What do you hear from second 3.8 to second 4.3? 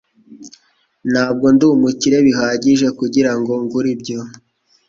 ibyo